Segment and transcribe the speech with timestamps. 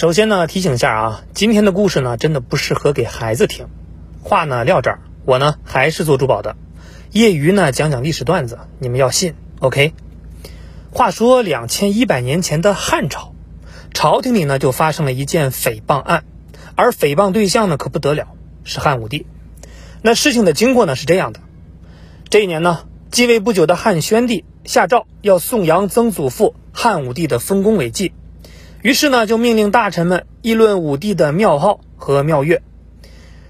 [0.00, 3.66] 首先呢，提醒一下啊，今天的故事呢，真的不适合给孩子听。
[4.22, 6.56] 话呢撂这儿，我呢还是做珠宝的，
[7.10, 9.92] 业余呢讲讲历史段子，你们要信，OK？
[10.90, 13.34] 话说两千一百年前的汉朝，
[13.92, 16.24] 朝廷里呢就发生了一件诽谤案，
[16.76, 18.28] 而诽谤对象呢可不得了，
[18.64, 19.26] 是汉武帝。
[20.00, 21.40] 那事情的经过呢是这样的：
[22.30, 28.14] 这一年呢，继位不久的汉宣帝下诏要颂扬曾祖父汉武帝的丰功伟绩，
[28.82, 32.62] 于是呢就命令大臣们议论武帝的庙号和庙乐。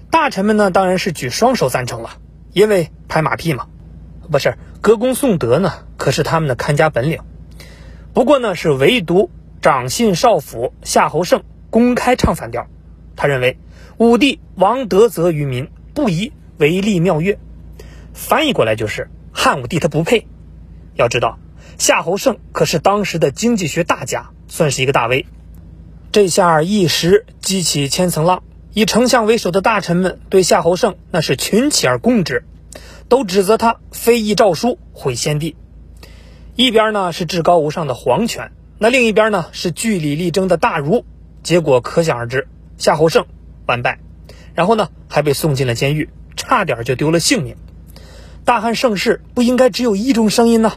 [0.09, 2.17] 大臣们呢当然是举双手赞成了，
[2.51, 3.67] 因为拍马屁嘛，
[4.29, 7.21] 不是歌功颂德呢，可是他们的看家本领。
[8.13, 9.29] 不过呢，是唯独
[9.61, 12.67] 长信少府夏侯胜公开唱反调，
[13.15, 13.57] 他认为
[13.97, 17.39] 武帝王德泽于民，不宜为立庙乐。
[18.13, 20.27] 翻译过来就是汉武帝他不配。
[20.95, 21.39] 要知道，
[21.77, 25.25] 夏侯胜可是当时的经济学大家，算是一个大 V。
[26.11, 28.43] 这下一时激起千层浪。
[28.73, 32.43] 以丞相为首的大臣们对夏侯胜那是群起而攻之，
[33.07, 35.55] 都指责他非议诏书毁先帝。
[36.55, 41.05] 一边呢是至高无上的皇权，那另一边呢是据理力争的大儒。
[41.43, 43.25] 结果可想而知，夏侯胜
[43.65, 43.99] 完败，
[44.53, 47.55] 然后呢还被送进了监狱，差点就丢了性命。
[48.43, 50.73] 大汉盛世不应该只有一种声音呢？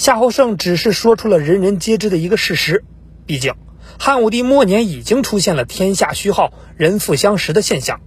[0.00, 2.84] 夏侯胜只是说出了人人皆知的一个事实，
[3.26, 3.52] 毕竟。
[3.98, 8.00] 汉武帝末年已经出现了天下虚号、人富相食的现象，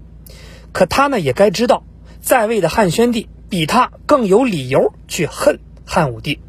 [0.71, 1.83] 可他呢也该知道，
[2.19, 6.39] 在位的汉宣帝比他更有理由去恨汉武帝。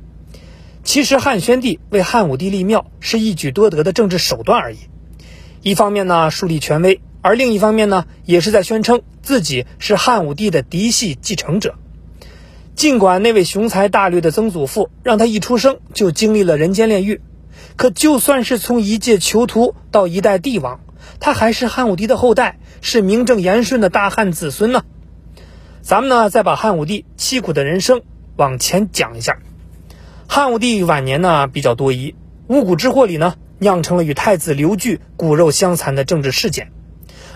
[0.83, 4.79] 其实汉宣帝为汉武帝立庙是一举多得的政治手段而已，
[5.61, 11.75] 一方面呢树立权威，而另一方面呢也是在宣称自己是汉武帝的嫡系继承者。
[12.75, 17.21] 尽管那位雄才大略的曾祖父让他一出生就经历了人间炼狱。
[17.77, 20.81] 可就算是从一介囚徒到一代帝王，
[21.21, 24.83] 他还是汉武帝的后代，是名正言顺的大汉子孙呢。
[25.83, 28.03] 咱们呢，再把汉武帝凄苦的人生
[28.37, 29.39] 往前讲一下。
[30.27, 32.15] 汉武帝晚年呢比较多疑，
[32.49, 36.73] 巫蛊之祸里呢酿成了与太子刘据骨肉相残的政治事件，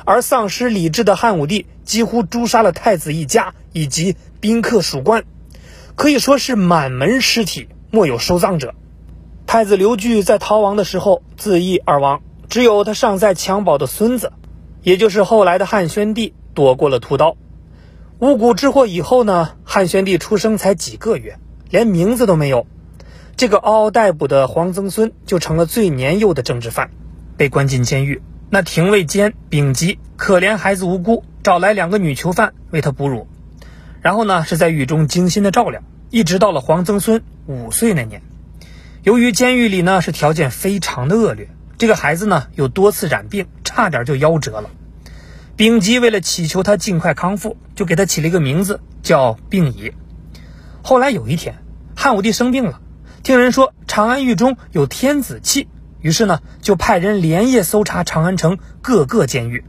[0.04, 5.24] 而丧失理智的汉武帝几乎诛杀了太子一家以及宾客属官，
[5.98, 8.72] 可以说是满门尸体，莫有收葬者。
[9.48, 14.32] 太子刘据在逃亡的时候自缢而亡，只有他尚在襁褓的孙子，
[14.84, 17.36] 也就是后来的汉宣帝躲过了屠刀。
[18.20, 21.36] 巫蛊之祸以后呢，汉宣帝出生才几个月，
[21.68, 22.68] 连名字都没有。
[23.36, 26.90] 这个嗷嗷待哺的皇曾孙就成了最年幼的政治犯，
[27.36, 28.22] 被关进监狱。
[28.50, 33.26] 那廷尉监丙吉可怜孩子无辜，找来两个女囚犯为他哺乳，
[34.00, 38.22] 然后呢是在狱中精心的照料，一直到了黄曾孙五岁那年。
[39.02, 41.48] 由于监狱里呢是条件非常的恶劣，
[41.78, 44.70] 这个孩子呢有多次染病，差点就夭折了。
[45.56, 49.92] 丙吉为了祈求他尽快康复，就给他起了一个名字叫病已。
[50.82, 51.56] 后来有一天，
[51.96, 52.80] 汉武帝生病了，
[53.22, 55.68] 听人说长安狱中有天子气，
[56.00, 59.64] 于是呢就派人连夜搜查长安城各个监狱，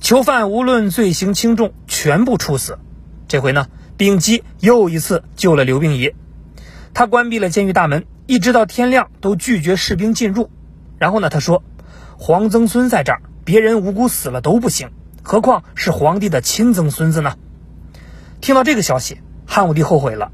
[0.00, 2.78] 囚犯无论罪行轻重，全部处死。
[3.28, 6.12] 这回呢，丙吉又一次救了刘病已，
[6.92, 8.04] 他关闭了监狱大门。
[8.26, 10.48] 一直到天亮都拒绝士兵进入，
[10.96, 11.62] 然后呢，他说
[12.16, 14.88] ：“皇曾孙在这儿，别人无辜死了都不行，
[15.22, 17.36] 何况是皇帝的亲曾孙子呢？”
[18.40, 20.32] 听到这个消息，汉武帝后悔了，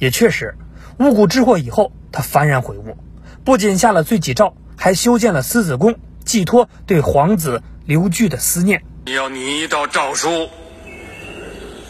[0.00, 0.56] 也确实，
[0.98, 2.96] 巫蛊之祸以后，他幡然悔悟，
[3.44, 5.94] 不仅下了罪己诏，还修建了思子宫，
[6.24, 8.82] 寄托对皇子刘据的思念。
[9.06, 10.48] 你要你一道诏书，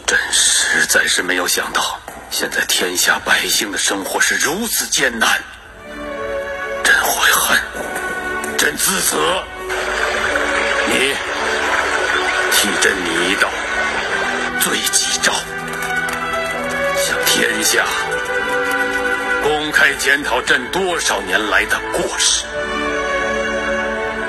[0.09, 2.01] 朕实在是没有想到。
[2.31, 5.39] 现在天下百姓的生活是如此艰难，
[6.83, 7.59] 朕悔恨，
[8.57, 9.45] 朕自责。
[10.87, 11.15] 你
[12.53, 13.51] 替朕拟一道
[14.61, 15.31] 罪己诏，
[16.97, 17.85] 向天下
[19.43, 22.47] 公开检讨朕多少年来的过失。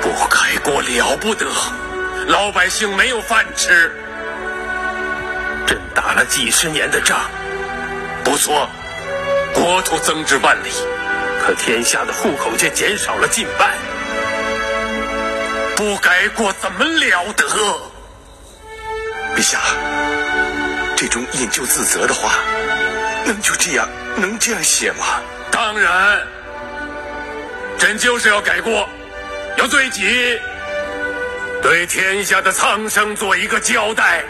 [0.02, 1.46] 不改过了不得，
[2.28, 3.94] 老百姓没有饭吃。
[5.70, 7.20] 朕打了几十年的仗。
[8.24, 8.68] 不错，
[9.54, 10.72] 国土增至万里，
[11.40, 13.70] 可天下的户口却减少了近半。
[15.76, 17.46] 不改过怎么了得？
[19.36, 19.60] 陛下，
[20.96, 22.34] 这种引咎自责的话，
[23.26, 25.22] 能就这样能这样写吗？
[25.52, 26.22] 当然，
[27.78, 28.90] 朕就是要改过，
[29.58, 30.40] 要罪己，
[31.62, 34.24] 对天下的苍生做一个交代。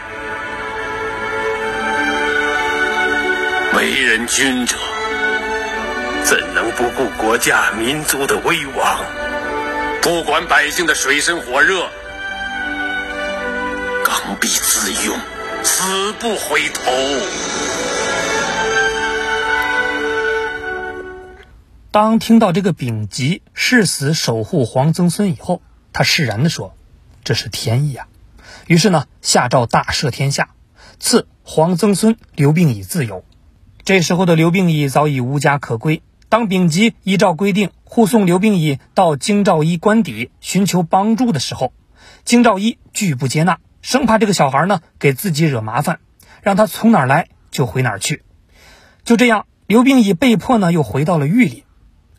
[3.80, 4.76] 为人君者，
[6.26, 9.00] 怎能不顾国家民族的危亡？
[10.02, 11.90] 不管百姓的水深火热，
[14.04, 15.18] 刚愎自用，
[15.64, 16.92] 死不回头。
[21.90, 25.62] 当听到这个丙吉誓死守护皇曾孙以后，
[25.94, 26.76] 他释然地说
[27.24, 28.08] ：“这是天意啊。”
[28.68, 30.50] 于是呢，下诏大赦天下，
[31.00, 33.24] 赐皇曾孙刘病已自由。
[33.84, 36.02] 这时候的刘病已早已无家可归。
[36.30, 41.74] 当丙吉依照规定护送刘病已到京兆一官邸寻求帮助的时候，
[42.24, 46.00] 京兆一拒不接纳，生怕这个小孩呢给自己惹麻烦，
[46.44, 48.22] 让他从哪儿来就回哪儿去。
[49.04, 51.64] 就这样，刘病已被迫呢又回到了狱里。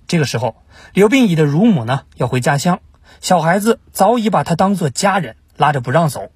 [0.08, 0.56] 这个时候，
[0.92, 2.80] 刘病已的乳母呢要回家乡，
[3.20, 6.32] 小孩子早已把他当做家人，拉着不让走。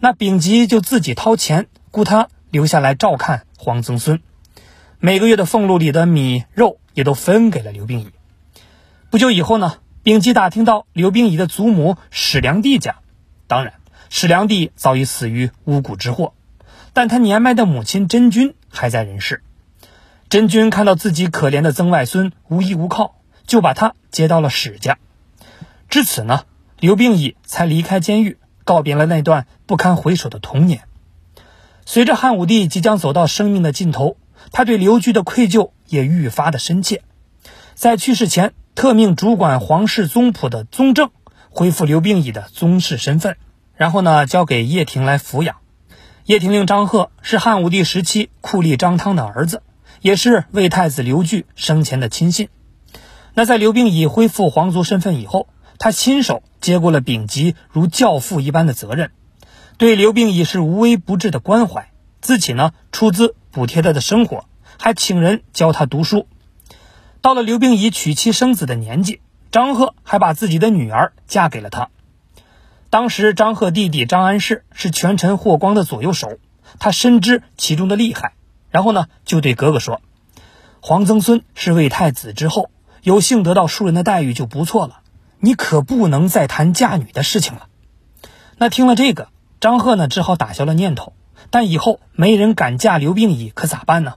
[0.00, 4.22] 那丙吉就自己掏钱雇他留下来照看皇曾孙，
[5.04, 8.10] 每个月的俸禄里的米肉也都分给了刘病已。
[9.10, 12.98] 不久以后呢，丙吉打听到刘病已的祖母史良娣家，
[13.48, 13.74] 当然
[14.10, 16.34] 史良娣早已死于巫蛊之祸，
[16.92, 19.42] 但他年迈的母亲真君还在人世。
[20.28, 24.98] 真君看到自己可怜的曾外孙无依无靠，就把他接到了史家。
[25.88, 26.44] 至此呢，
[26.78, 30.84] 刘病已才离开监狱，告别了那段不堪回首的童年。
[31.84, 34.16] 随着汉武帝即将走到生命的尽头，
[34.50, 37.02] 他对刘据的愧疚也愈发的深切。
[37.74, 41.10] 在去世前，特命主管皇室宗谱的宗正
[41.50, 43.36] 恢复刘病已的宗室身份，
[43.76, 45.56] 然后呢，交给叶廷来抚养。
[46.24, 49.62] 叶廷令张贺是汉武帝时期酷吏张汤的儿子。
[50.00, 52.48] 也是魏太子刘据生前的亲信。
[53.34, 55.46] 那在刘病已恢复皇族身份以后，
[55.78, 59.12] 他亲手接过了丙吉如教父一般的责任，
[59.78, 64.46] 对刘病已是无微不至的关怀，自己呢出资补贴他的生活，
[64.78, 66.26] 还请人教他读书。
[67.20, 69.20] 到了刘病已娶妻生子的年纪，
[69.52, 71.90] 张贺还把自己的女儿嫁给了他。
[72.90, 76.38] 当时张贺弟弟张安世是权臣霍光的左右手，
[76.78, 78.32] 他深知其中的厉害。
[78.70, 80.00] 然后呢，就对哥哥说
[80.80, 82.70] ：“皇曾孙是魏太子之后，
[83.02, 85.00] 有幸得到庶人的待遇就不错了。
[85.38, 87.68] 你可不能再谈嫁女的事情了。”
[88.56, 89.28] 那听了这个，
[89.60, 91.12] 张贺呢只好打消了念头。
[91.50, 94.14] 但以后没人敢嫁刘病已，可咋办呢？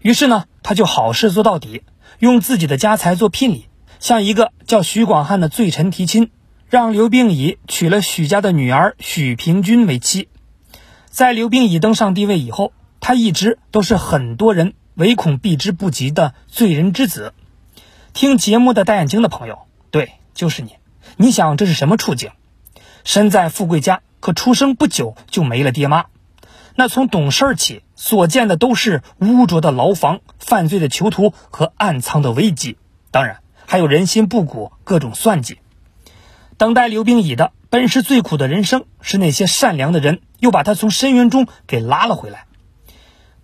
[0.00, 1.82] 于是呢，他就好事做到底，
[2.18, 3.66] 用自己的家财做聘礼，
[4.00, 6.30] 向一个叫许广汉的罪臣提亲，
[6.68, 10.28] 让刘病已娶了许家的女儿许平君为妻。
[11.08, 12.72] 在刘病已登上帝位以后。
[13.04, 17.34] 他一直都是很多人唯恐避之不及的罪人之子。
[18.12, 19.58] 听节目的戴眼镜的朋友，
[19.90, 20.76] 对，就是你。
[21.16, 22.30] 你想这是什么处境？
[23.02, 26.04] 身在富贵家，可出生不久就没了爹妈。
[26.74, 32.76] 那从懂事起，所见的都是污浊的牢房、犯罪的囚徒和暗藏的危机，
[33.10, 35.58] 当然还有人心不古、各种算计。
[36.56, 42.46] 等待刘病已的本是最苦的人生，是那些善良的人又把他从深渊中给拉了回来。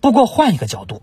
[0.01, 1.01] 不过换一个角度，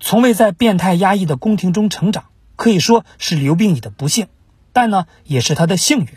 [0.00, 2.24] 从未在变态压抑的宫廷中成长，
[2.56, 4.28] 可以说是刘病已的不幸，
[4.72, 6.08] 但呢，也是他的幸运。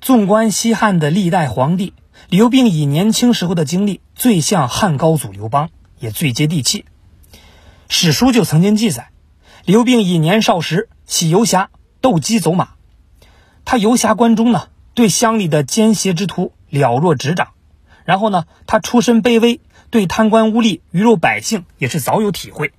[0.00, 1.94] 纵观西汉的历代皇帝，
[2.28, 6.84] 刘病已年轻时候的经历最像汉高祖刘邦，也最接地气。
[7.88, 9.10] 史书就曾经记载，
[9.64, 11.70] 刘病已年少时喜游侠、
[12.00, 12.70] 斗鸡走马。
[13.64, 17.48] 他游侠关中呢，对乡里的奸邪之徒了若指掌。
[18.04, 19.60] 然后呢，他出身卑微。
[19.88, 22.72] 对贪官污吏、鱼肉百姓也是早有体会。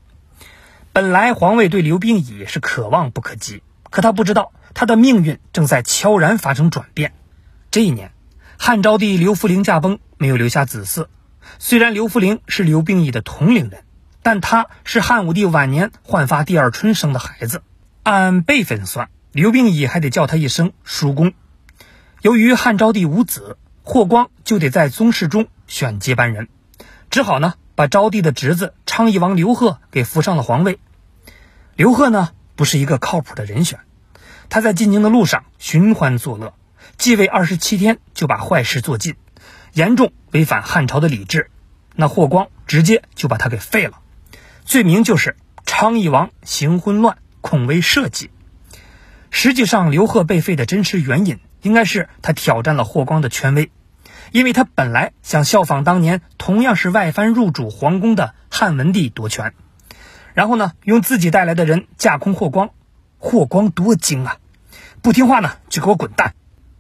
[0.92, 7.14] 本来皇位对刘病已是可望不可及，可他不知道他的命运正在悄然发生转变。
[7.72, 8.12] 这一年，
[8.60, 11.08] 汉昭帝刘弗陵驾崩，没有留下子嗣。
[11.60, 13.84] 虽然刘弗陵是刘病已的同龄人，
[14.24, 17.62] 但他是汉武帝晚年焕发第二春生的孩子。
[18.04, 21.34] 按辈分算，刘病已还得叫他一声叔公。
[22.22, 26.50] 由于汉昭帝无子，霍光就得在宗室中选接班人。
[27.10, 30.80] 只好呢，把昭帝的侄子昌邑王刘贺给扶上了皇位。
[31.76, 33.80] 刘贺呢，不是一个靠谱的人选。
[34.50, 36.54] 他在进京的路上寻欢作乐，
[36.98, 39.16] 继位二十七天就把坏事做尽，
[39.74, 41.52] 严重违反汉朝的礼制。
[41.96, 44.00] 那霍光直接就把他给废了，
[44.66, 48.32] 罪名就是昌邑王行昏乱，恐为社稷。
[49.30, 53.72] 实际上，刘贺被废的真实原因，应该是他挑战了霍光的权威。
[54.32, 59.54] 因为他本来想效仿当年同样是外藩入主皇宫的汉文帝夺权，
[60.34, 62.72] 然后呢，用自己带来的人架空霍光。
[63.20, 64.38] 霍光多精啊，
[65.04, 66.34] 不听话呢就给我滚蛋！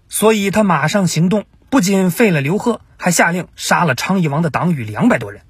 [0.09, 5.41] 所以他马上行动，不仅废了刘贺，还下令杀了昌邑王的党羽两百多人。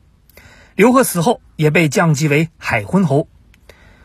[0.75, 3.27] 刘贺死后也被降级为海昏侯。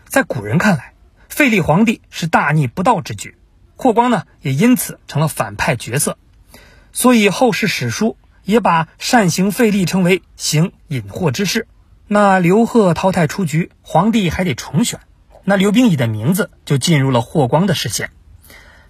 [0.06, 0.94] 在古人看来，
[1.28, 3.36] 废立皇帝是大逆不道之举。
[3.76, 6.16] 霍光呢也因此成了反派角色，
[6.92, 11.66] 所以后世史书也把擅行废立称为行引祸之事。
[12.06, 15.00] 那刘贺淘汰出局，皇帝还得重选，
[15.44, 18.10] 那刘病已的名字就进入了霍光的视线。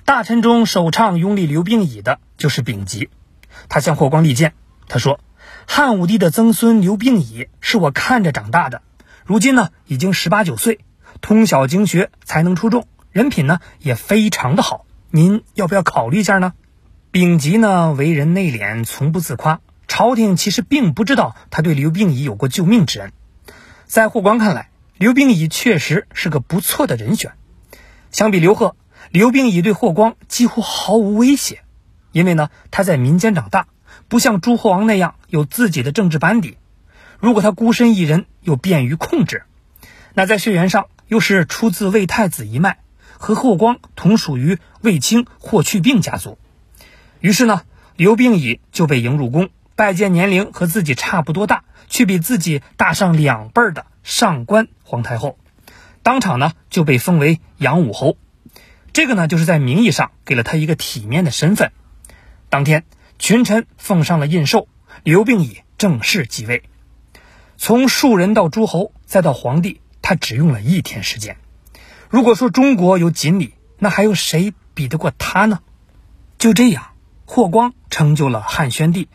[0.04, 3.08] 大臣中首倡拥立刘病已的就是丙吉，
[3.68, 4.52] 他向霍光力荐，
[4.88, 5.20] 他说
[5.66, 8.82] ：“汉武帝的曾孙刘病已是我看着长大的，
[9.24, 10.80] 如今呢已经十八九岁，
[11.20, 16.52] 通晓经学，才能出众，人品呢也非常的好，您要不要考虑一下呢？”
[17.12, 23.12] 丙吉呢为人内敛，从不自夸，朝廷其实并不知道他对刘病已有过救命之恩。
[23.86, 27.32] 在霍光看来，刘病已确实是个不错的人选，
[28.10, 28.74] 相比刘贺。
[29.12, 31.60] 刘病已对霍光几乎毫无威胁，
[32.12, 33.66] 因为呢他在民间长大，
[34.08, 36.56] 不像诸侯王那样有自己的政治班底。
[37.18, 39.42] 如果他孤身一人，又便于控制，
[40.14, 42.78] 那在血缘上又是出自魏太子一脉，
[43.18, 46.38] 和霍光同属于卫青霍去病家族。
[47.20, 47.64] 于是呢，
[47.96, 55.36] 刘病已就被迎入宫，拜见年龄和自己差不多大，却比自己大上两辈的上官皇太后，
[56.02, 58.16] 当场呢就被封为阳武侯。
[58.92, 61.72] 这个呢，就是在名义上给了他一个体面的身份。
[62.50, 62.84] 当天，
[63.18, 64.66] 群臣奉上了印绶，
[65.02, 66.62] 刘病已正式继位。
[67.56, 71.36] 从庶人到诸侯，再到皇帝，他只用了一天时间。
[72.10, 75.60] 如果说中国有锦鲤，那还有谁比得过他呢？
[76.38, 76.92] 就这样，
[77.24, 79.08] 霍光成就了汉宣帝，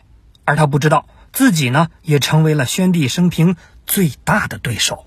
[0.44, 3.54] 而他不知道自己呢，也成为了宣帝生平
[3.86, 5.06] 最大的对手。